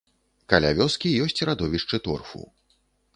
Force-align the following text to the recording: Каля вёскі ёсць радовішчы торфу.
Каля 0.53 0.69
вёскі 0.79 1.11
ёсць 1.25 1.45
радовішчы 1.49 2.01
торфу. 2.09 2.41